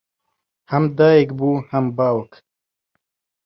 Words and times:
ھەم 0.71 0.83
دایک 0.97 1.29
بوو 1.37 1.53
ھەم 1.71 1.85
باوک 1.97 2.31